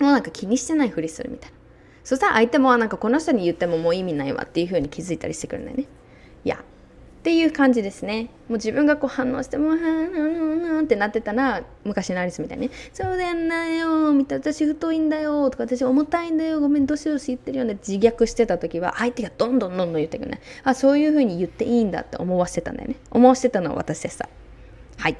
[0.00, 1.56] うなんか気にしてないふりするみたいな。
[2.04, 5.84] そしたら相手もなんかこの人に言ってももう意味ないわっていうふうに気づいたりしてくるんだよね。
[6.44, 6.64] いや
[7.18, 8.30] っていう感じですね。
[8.48, 24.28] もう自分がこう反応してもうはんってなってたら昔のアリスみたいに「そうだよなよ」みたいな「私太いんだよ」とか「私重たいんだよごめんどしようし言ってるよね」自虐してた時は相手がどんどんどんどん言ってくるねあそういう風に言っていいんだって思わせてたんだよね思わせてたのは私でした
[24.98, 25.16] はい。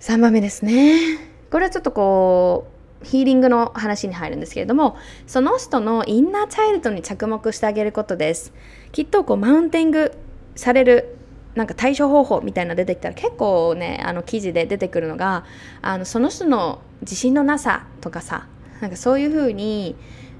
[0.00, 1.18] 3番目ですね。
[1.50, 2.68] これはちょっとこ
[3.02, 8.52] うヒーリングの話に入るんですけれどもその人のインナーチャイルドに着目してあげることです。
[8.92, 10.12] きっとこうマウンティング
[10.60, 11.16] される
[11.54, 15.44] なんか対処方法みたいな出てきたら結構ねあの記事で出てくるのが
[15.82, 18.46] あのその人の自信のなさとかさ
[18.80, 19.96] なんかそういうふうに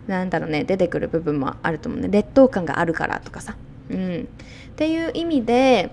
[0.07, 2.09] なんだろうね出てくる部分もあると思うね。
[2.09, 3.57] 劣等感があるからとかさ、
[3.91, 4.29] うん、
[4.71, 5.91] っていう意味で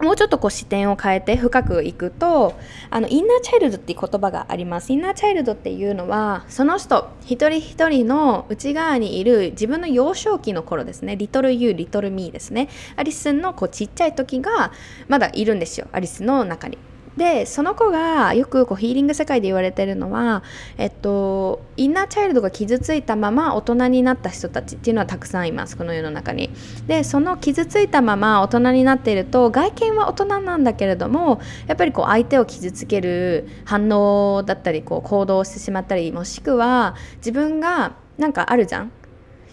[0.00, 2.54] もうちょっとこう視点を変えて深くいくと
[2.90, 4.92] あのインナーチャイルドっていう言葉があります。
[4.92, 11.16] インナーチャイルドっていうのはその人一人一人の内側にいる自分の幼少期の頃ですね。
[11.16, 12.68] リトルユーリトルミーですね。
[12.96, 14.72] アリスのこうちっちゃい時が
[15.08, 15.86] まだいるんですよ。
[15.92, 16.76] アリスの中に。
[17.16, 20.42] でその子がよくこうヒーリング世界で言われてるのは、
[20.78, 26.50] えっと、インナーチャイルドが傷ついたまま大人になった人たちっていうのはたくさんいますこの世の中に。
[26.88, 38.90] でその傷ついたまま大人になっていると外見は大人なんだけれどもやっぱりこう相手を傷つける反応だったりこう行動をしてしまったりもしくは自分がなんかあるじゃん？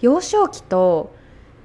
[0.02, 1.14] 幼少期と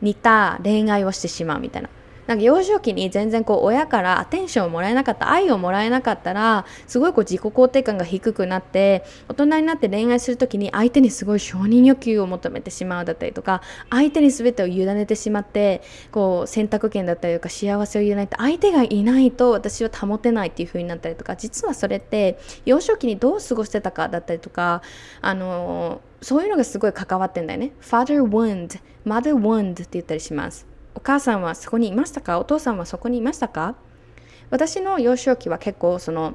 [0.02, 1.88] 似た恋愛をしてしまうみたいな。
[2.26, 24.82] なんか幼少期に全然こう親からアテンションをもらえなかった愛をもらえなかったらすごいこう自己肯定感が低くなって大人になって恋愛する時に相手にすごい承認欲求を求めてしまうだったりとか相手に全てを委ねてしまってこう選択権だったりとか幸せを委ねて相手がいないと私は保てないっていう風になったりとか実はそれって幼少期にどう過ごしてたかだったりとか
[25.20, 27.72] あのそういうのがすごい関わってんだよね。
[27.80, 30.75] Father wound, mother wound って言ったりします。
[30.96, 32.40] お母さんはそこにいましたか？
[32.40, 33.76] お父さんはそこにいましたか？
[34.50, 36.34] 私の幼少期は結構その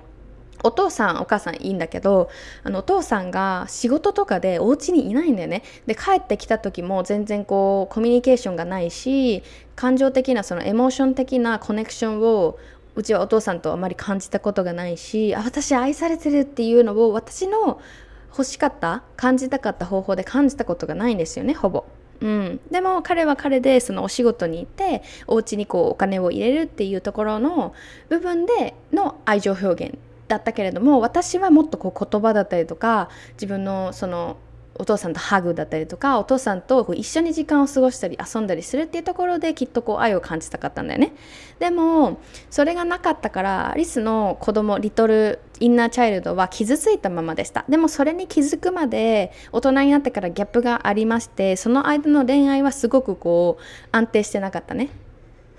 [0.63, 2.29] お父さんお母さんいいんだけど
[2.63, 5.63] あのお父さんが仕事とかでお家にいないんだよね。
[5.87, 9.41] で帰ってきた時も全然こうコミュニケーションがないし
[9.75, 12.59] 感情的なそのエモーション的なコネクションを
[12.93, 17.81] うちはお父さんとあまり感じたことがないしあ私愛されてるっていうのを私の
[18.29, 21.85] 欲しかった感じたかった方法で感じたことがないんですよねほぼ。
[22.21, 27.73] うん、でも彼は彼でそのお仕事に行ってお家にこうお金を入れるっていうところの
[28.09, 34.37] 部分での愛情表現だったけれども私はもっとこう言葉だったりとか自分のその
[34.81, 41.13] お父さんとハグだったりとかお父さんと一緒に時間を過ごしたり遊んだりするっていうところできっとこう愛を感じたかったんだよね。
[41.59, 47.63] でもそれがなかったからアリスの子供リトルインナーチャイルドは傷ついたままでした。
[47.69, 54.89] でもそれに気づくまで大人になってからギャップがありましてその間の恋愛はすごくこう安定してなかったね。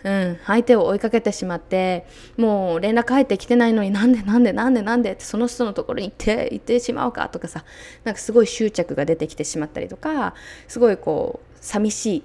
[0.05, 7.65] うん、相手を追いかけてしまってもう連絡入ってきてないのになんでなんでなんでなんでってその人のところに行って行ってしまうかとかさ
[8.05, 10.35] なんかすごい執着が出てきてしまったりとか
[10.69, 12.23] すごいこう寂しい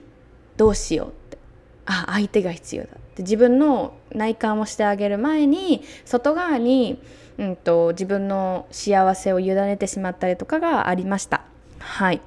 [0.57, 1.37] どうしようって
[1.85, 6.99] あ相手が必要だって自分の内観をしてあげる前に外側に、
[7.37, 11.43] うんと自分の幸せを委ねてしまったりとかがありました。
[11.77, 12.21] はい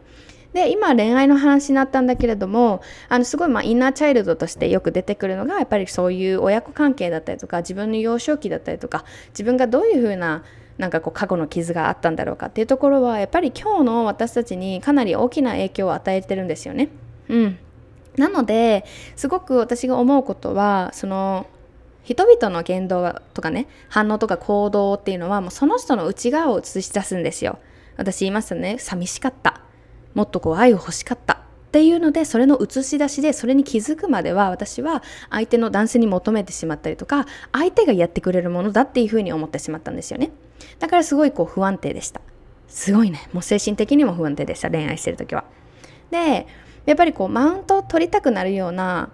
[0.52, 10.42] で今恋愛の話になったんだけれどもあのすごいまインナーチャイルドとしてよく出てくるのがやっぱりそういう親子関係だったりとか自分の幼少期だったりとか自分がどういうふうな
[10.78, 16.88] なんかこう過去の傷があったんだろうかっていうところはやっぱり今日の私たちにかなり大きな影響を与えてるんですよね。
[17.28, 17.58] うん、
[18.16, 18.84] なので
[19.14, 21.46] すごく私が思うことはその
[22.02, 27.58] 人々の言動とかね反応とか行動っていうのはもうその人の内側を映し出すんですよ。
[27.96, 29.60] 私言いましたね寂しかった
[30.14, 31.38] もっとこう愛を欲しかったっ
[31.70, 40.32] ていうのでそれの映し出しでそれに気づくまでは私は相手の男性に求めてしまったりとか相手がやってくれるものだっていうふうに思ってしまったんですよね。
[40.80, 42.20] だからすごいこう不安定でした。
[42.66, 43.28] すごいね。
[43.32, 44.68] もう精神的にも不安定でした。
[44.68, 45.44] 恋愛してる時は。
[46.10, 46.46] で
[46.86, 49.10] やっぱりこうマウントを取りたくなるような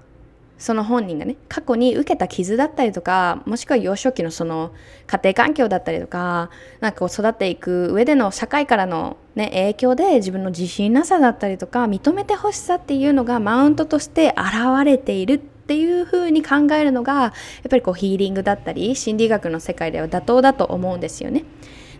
[0.59, 4.73] その本人がね過去に受けた傷だったりとかもしくは幼少期のその
[5.07, 17.33] 家庭環境だったりとかなんかこう育っていく上での社会からの、ね、影響で自分の自信なさだったりとか認めてほしさっていうのがマウントとして現れているっていうふうに考えるのがやっ
[17.69, 21.45] ぱりこうヒーリングだったり心理学の世界では妥当だと思うんですよね。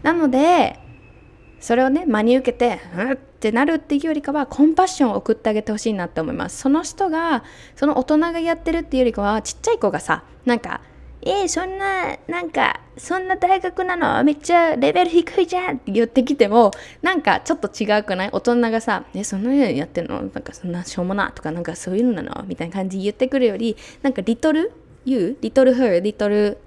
[0.03, 0.79] なので
[1.61, 6.59] それをね真に受けてうんってなるっていうよりかはコンパッションを送ってあげてほしいなって思います。
[6.59, 10.81] その人がその大人がやってるっていうよりかはちっちゃい子がさなんか
[11.23, 14.23] えー、そんな、なんか、そんな大学なの？
[14.23, 16.71] めっちゃレベル低いじゃんって言ってきても、
[17.03, 18.29] なんかちょっと違うくない？
[18.31, 20.21] 大人がさ、え、そんなやってんの？
[20.21, 21.33] なんかそんなしょうもな？
[21.33, 22.45] とか、なんかそういうのなの？
[22.47, 24.71] みたいな感じ言ってくるより、なんかリトル
[25.05, 26.59] ？you, リトル her, リトル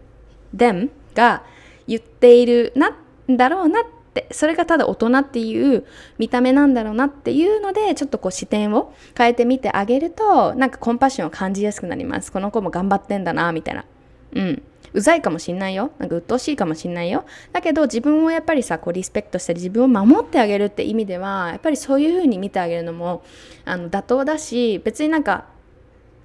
[0.53, 1.43] them が
[1.87, 2.97] 言っているな、
[3.29, 3.89] だろうなって
[4.31, 5.85] それがただ大人っていう
[6.17, 12.31] 見た目なんだろうなっていうのでちょっとこう視点を変えてみてあげるとなんかコンパッションを感じやすくなります。
[12.31, 13.85] この子も頑張ってんだなみたいな。
[14.33, 14.63] うん。
[14.93, 15.91] うざいかもしんないよ。
[15.99, 17.25] なんか鬱陶しいかもしんないよ。
[17.51, 23.23] だけど自分をやっぱりさこうリスペクトしたり自分を守ってあげるって意味ではやっぱりそういう風に見てあげるのも
[23.65, 25.45] あの妥当だし別になんか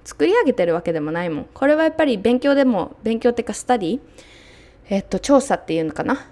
[0.03, 1.45] 作り上げてるわけでもないもん。
[1.53, 3.99] これはやっぱり勉強でも勉強っていうかスタディ
[4.89, 6.27] えっと調査っていうのかな。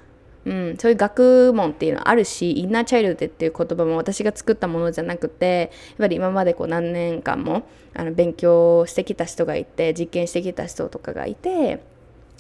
[0.46, 11.82] うん、そういう学問っていうのはあるしインナーチャイルドっていう言葉も私が作ったものじゃなくてやっぱり今までこう何年間もあの勉強してきた人がいて実験してきた人とかがいて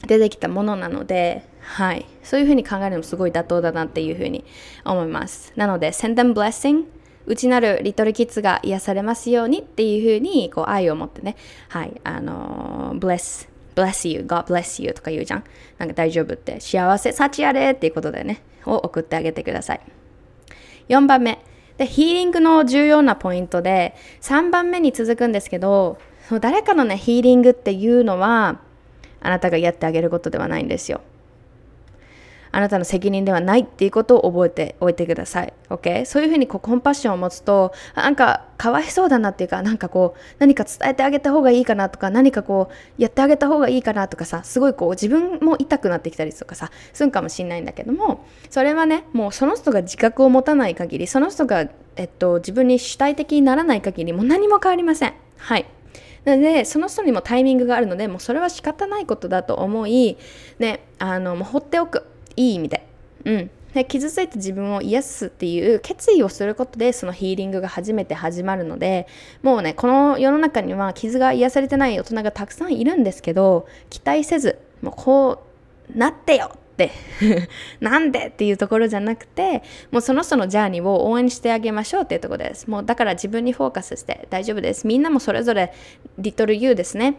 [0.08, 4.44] 出てきたものなので、はい、そういうふうに考えるのもすごい妥当だなっていうふうに
[4.84, 5.54] 思います。
[5.56, 6.84] なので send them blessing
[7.26, 11.38] 内なるリトルキッズが癒されますようにっていうふうにこう愛を持ってね。
[11.70, 12.02] はい。
[12.04, 15.44] あの、bless bless you, God bless you とか言うじゃん。
[15.78, 19.82] なんか大丈夫って、幸せ、幸あれっていうことでね、を送ってあげてください。
[20.90, 21.40] 4番目。
[21.78, 25.98] で、ヒーリングの重要なポイントで、3番目に続くんですけど、
[26.40, 28.60] 誰かのね、ヒーリングっていうのは、
[29.22, 31.02] あなたがやってあげることではないんですよ。
[32.54, 35.54] あなたの責任ではないっていうことを覚えておいてください。
[35.72, 36.06] OK?
[36.06, 55.14] そういうふうにこうコンパッションを持つと、なんかかわいそうだなっていうか、なんかこう何か伝えてあげた方がいいかなとか、何かこうやってあげた方がいいかなとかさ、すごいこう自分も痛くなってきたりとかさ、するかもしれないんだけども、それはね、もうその人が自覚を持たない限り、その人が、えっと、自分に主体的にならない限り、もう何も変わりません。
[55.38, 55.66] はい。
[56.26, 60.18] なのでその人にもタイミングがあるのでもうそれは仕方ないことだと思い、
[60.60, 62.88] ね、あのもう放っておくいい意味で。
[63.26, 63.50] うん。
[63.74, 69.08] で傷ついた自分を癒すっていう決意をすることでそのヒーリングが初めて始まるので
[69.42, 75.44] もうねこの世の中には傷が癒されてない大人がたくさんいるんですけど期待せずもうこ
[75.94, 76.92] うなってよって
[77.82, 85.74] なんでっていうところじゃなくてもうその人のジャーニーを応援してあげましょうっていうとこですもうだから自分にフォーカスして大丈夫ですみんなもそれぞれ
[86.20, 87.16] リトルユーですね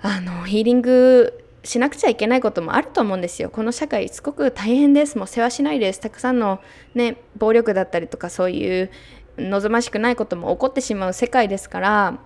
[0.00, 3.50] あのヒーリングしなくちゃいけないこともあると思うんですよ。
[3.50, 5.18] この社会すごく大変です。
[5.18, 6.00] もう世話しないです。
[6.00, 6.60] たくさんの
[6.94, 8.90] ね、暴力だったりとかそういう
[9.38, 12.18] 望ましくないことも起こってしまう世界ですから、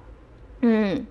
[0.63, 1.09] うん。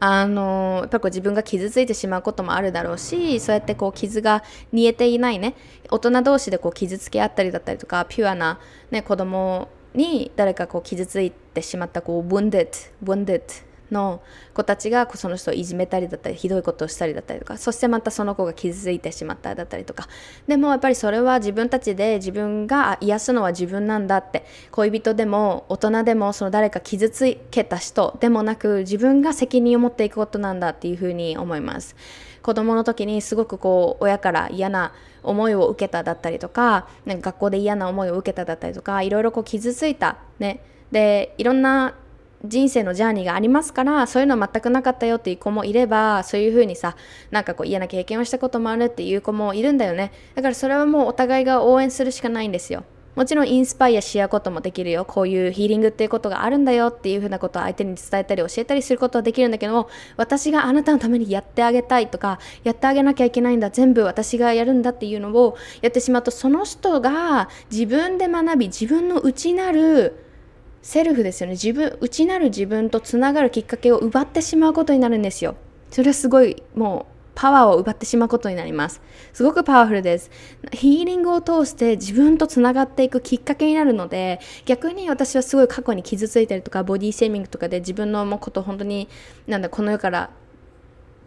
[0.00, 5.56] あのやっぱこう自分が傷ついてしまうこともあるだろうしそうやってこう傷が煮えていないね
[5.90, 12.68] 大人同士でこう傷つけ合ったりだったりとかピュアな、ね、子供に誰かこう傷ついてしまったこう wounded
[13.02, 13.42] wounded
[13.90, 14.20] の
[14.54, 20.08] 子たちがその人をいじめたりだったりひどいことをしたりだったりとかそしてまたその子が傷ついてしまっただったりとか。
[20.46, 31.96] でもやっぱりそれは自分たちで自分が癒すのは自分なんだって恋人でも大人でもその誰か傷つけた人でもなく自分が責任を持っていくことなんだっていうふうに思います。
[32.42, 40.18] 子供の時にすごくこう親から嫌な思いを受けただったりとかなんか学校で嫌な思いを受けただったりとかいろいろこう傷ついた。
[40.38, 40.62] ね。
[40.90, 41.94] でいろんな
[42.44, 46.96] 人生のジャーニーがありますからそういうのは全くなかったよっていう子もいればそういうふうにさ
[47.30, 50.12] なんかこう嫌な経験をしたこともあるっていう子もいるんだよね。
[50.34, 52.84] だからそれはもうお互いが応援するしかないんですよ。
[53.18, 55.04] もちろんインスパイアし合うこともできるよ。
[55.04, 70.27] こういうヒーリングっていうことがあるんだよっていうふうなことを相手に伝えたり教えたりすることはできるんだけども私があなたのためにやってあげたいとかやってあげなきゃいけないんだ全部私がやるんだっていうのをやってしまうとその人が自分で学び自分の内なる
[70.88, 71.52] セルフですよね。
[71.52, 75.54] 自分内なる自分とつながるきっかけを奪ってしまうことになるんですよ。
[75.90, 79.02] それはすごいもうパワーを奪ってしまうことになります。
[79.34, 80.30] すごくパワフルです。
[80.72, 89.10] ヒーリングを通して自分とつながっていくきっかけになるので逆に私はすごい過去に傷ついたりとかボディシェーミングとかで自分のこと本当に
[89.46, 90.30] なんだこの世から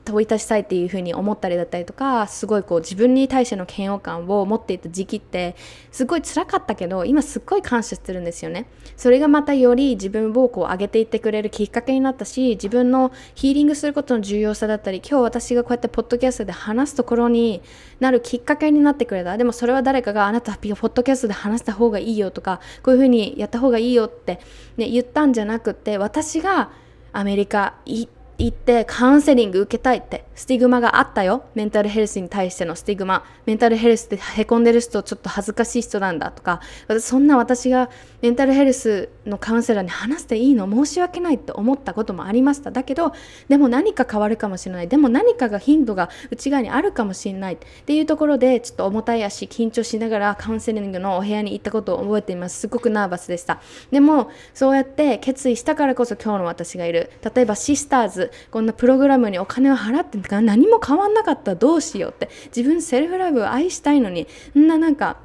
[0.03, 5.55] 問いたしたいっていうふうに思ったりだったりとかすごいこう自分に対しての嫌悪感を持っていた時期って
[5.91, 8.65] すごい辛かったけど今すっごい感謝してるんですよね。
[8.97, 17.61] それがまたより自分をこう上げていってくれるきっかけになったし自分のヒーリングすることの重要さだったり今日私がこうやってポッドキャストで話すところに
[17.99, 19.37] なるきっかけになってくれた。
[19.37, 24.39] でもそれは誰かがあなたポッドキャストで話した方がいいよとかこういうふうにやった方がいいよって、
[24.77, 26.71] ね、言ったんじゃなくて私が
[27.13, 30.25] アメリカ行って行ってカウンセリング受けたいって。
[30.33, 31.45] スティグマがあったよ。
[31.53, 33.23] メンタルヘルスに対してのスティグマ。
[33.45, 36.59] メンタルヘルスってへこんでる人ちょっと恥ずかしい人なんだとか。
[36.99, 37.91] そんな私が
[38.23, 40.67] メンタルヘルスのカウンセラーに話していいの？
[40.67, 42.71] 申し訳ないって思ったこともありました。
[42.71, 43.13] だけど
[43.47, 44.87] でも何か変わるかもしれない。
[44.87, 47.53] でも何かが頻度が内側にあるかもしれない。
[47.53, 52.61] っていうところでちょっと重たい足緊張しながらカウンセリングのお部屋に行ったことを覚えています。
[52.61, 53.61] すごくナーバスでした。
[53.91, 57.11] でもそうやって決意したからこそ今日の私がいる。
[57.35, 58.30] 例えばシスターズ。
[58.51, 62.29] こんなプログラムにお金を払ってんか何も変わんなかったどうしようって。
[62.55, 64.27] 自分セルフラブを愛したいのに
[64.57, 65.17] んななんか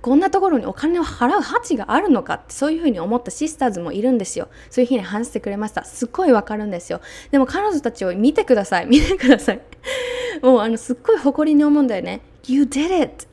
[0.00, 4.48] こんなところにお金を払う価値があるのかってそういうふうに思ったシスターズもいるんですよ。
[4.70, 5.84] そういうふうに話してくれました。
[5.84, 7.00] すっごいわかるんですよ。
[7.30, 8.86] でも彼女たちを見てください。
[8.86, 9.60] 見てください。
[10.42, 12.22] もうあのすっごい誇りに思うんだよね。
[12.46, 13.29] You did it!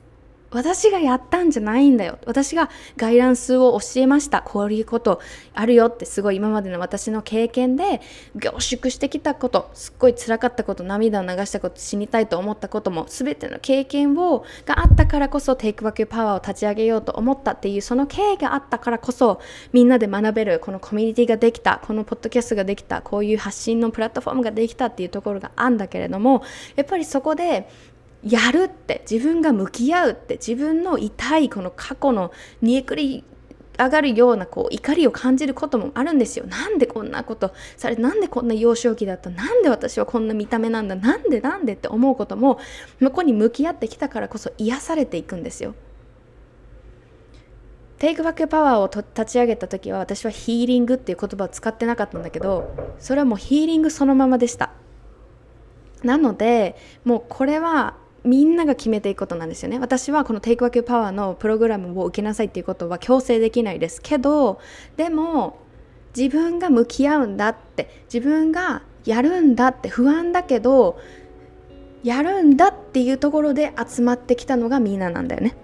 [0.52, 2.20] 私がやったんじゃないんだよ。
[2.26, 4.42] 私がガイダンスを教えました。
[4.42, 5.20] こういうこと。
[5.54, 8.02] あるよってすごい今までの私の経験で
[8.36, 9.70] 凝縮してきたこと。
[9.74, 10.84] すっごい辛かったこと。
[10.84, 11.80] 涙を流したこと。
[11.80, 19.42] 死にたいと思ったことも全ての経験をがあったからこそテイクバックパワーを立ち上げようと思ったっていうその経緯があったからこそ
[19.74, 26.44] みんなで学べるこのコミュニティができたこのポッドキャストができたこういう発信のプラットフォームができたっていうところがあるんだけれども
[26.76, 27.70] やっぱりそこで
[28.24, 33.24] やるって自分が向き合うって自分の痛いこの過去の煮えくり
[33.78, 36.46] 上がるようなこう怒りを感じることもあるんですよ。
[36.48, 42.60] なんでこんなことされなんでこんな幼少期だったなんで私はこんな見た目なんだなんでなんでって思うことも
[43.00, 45.76] 向こうに向き合ってきたからこそ癒されていくんですよ。
[48.00, 54.72] テイクバックパワーを立ち上げた時は私はヒーリングっていう言葉を使ってなかったんだけどそれはもうヒーリングそのままでした。
[56.04, 57.96] なのでもうこれは
[58.28, 59.80] みんなが決めていくことなんですよね。
[59.80, 64.60] 私はこのテイクバックパワーのプログラムを受けなさいっていうことは強制できないですけど
[64.98, 65.60] でも
[66.16, 71.00] 自分が向き合うんだって自分がやるんだって不安だけど
[72.04, 75.56] やるんだっていうところで集まってきたのがみんななんだよね。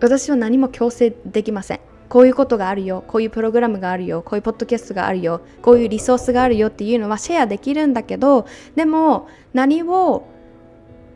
[0.00, 1.80] 私は何も強制できません。
[2.08, 8.46] こういうことがあるよこういうプログラムがあるよこういうポッドキャストがあるよこういうリソースがあるよっていうのはシェアできるんだけど
[8.76, 10.28] でも何を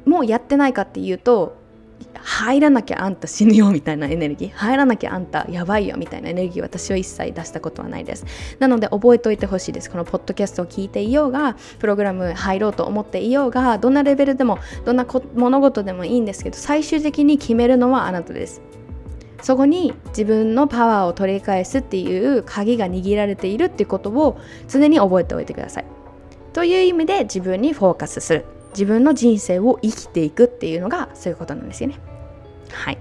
[0.07, 1.57] もうやってないかっていうと
[2.15, 8.27] 入らなきゃあんた死ぬよみたいなエネルギー入らなきゃあんたやばいよみたいなエネルギー私は一切出したことはないです。
[8.59, 9.91] なので覚えておいてほしいです。
[9.91, 18.61] このポッドキャストを聞いていようがプログラム入ろうと思っていようがどんなレベルでもどんな物事でもいいんですけど最終的に決めるのはあなたです。
[19.43, 25.85] そこに自分のパワーを取り返すっていう鍵が握られているっていうことを常に覚えておいてください。
[26.53, 28.45] という意味で自分にフォーカスする。
[28.77, 31.99] 自分の人生を生きていくっていうのがそういうことなんですよね。
[32.71, 32.99] はい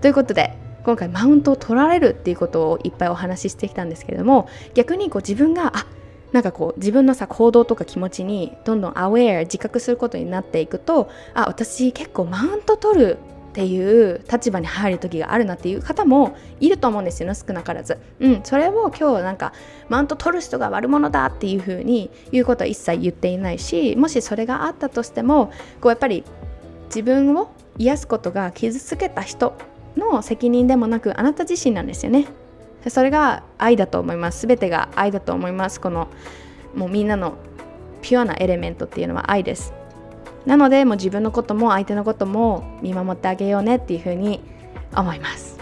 [0.00, 5.86] ということで今回マウントを取られるっていうことをいっぱいお話ししてきたんですけれども逆にこう自分があ
[6.32, 13.18] なんかこう自分のさ行動とか気持ちにどんどんアウェア自覚することになっていくとあ私結構マウント取る
[13.56, 17.96] っていう立場に入る時があるなっていう方もいると思うんですよね少なからず。
[18.20, 19.54] うん、それを今日なんか
[19.88, 25.46] マウント取る人が悪者だっていう風に言うことは一切言っていないしもしそれがあったとしても
[25.80, 26.22] こうやっぱり
[26.88, 29.54] 自分を癒すことが傷つけた人
[29.96, 32.26] の責任でもなくあなた自身なんですよね。
[32.88, 34.46] それが愛だと思います。
[34.46, 35.80] 全てが愛だと思います。
[35.80, 36.08] この
[36.74, 37.38] もうみんなの
[38.02, 39.72] ピュアなエレメントっていうのは愛です。
[40.46, 44.40] なのでもう自分のことも相手のことも見守ってあげようねっていうふうに
[44.94, 45.58] 思います。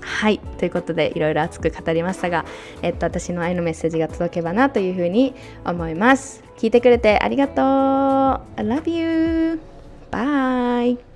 [0.00, 0.38] はい。
[0.58, 2.44] ということでいろいろ熱く語りましたが、
[2.82, 6.44] えっと、私の愛のメッセージが届けばなというふうに思います。
[6.58, 7.64] 聞いてくれてありがとう。
[7.64, 9.60] I love you.
[10.10, 11.09] Bye.